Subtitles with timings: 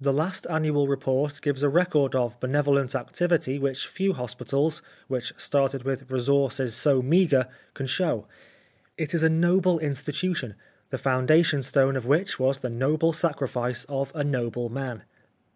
[0.00, 5.82] The last annual report gives a record of benevolent activity which few hospitals^ which started
[5.82, 8.28] with resources so meagre, can show.
[8.96, 10.54] It is a noble institution,
[10.90, 15.02] the foundation stone of which was the noble sacrifice of a noble man.